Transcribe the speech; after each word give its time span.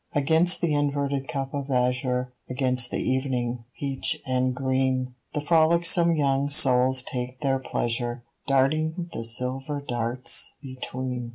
Against 0.15 0.61
the 0.61 0.73
inverted 0.73 1.27
cup 1.27 1.53
of 1.53 1.69
azure, 1.69 2.33
Against 2.49 2.89
the 2.89 3.03
evening, 3.07 3.65
peach 3.79 4.19
and 4.25 4.55
green, 4.55 5.13
The 5.35 5.41
frolicsome 5.41 6.15
young 6.15 6.49
souls 6.49 7.03
take 7.03 7.41
their 7.41 7.59
pleasure, 7.59 8.23
Darting 8.47 9.11
the 9.13 9.23
silver 9.23 9.79
stars 9.85 10.55
between. 10.59 11.29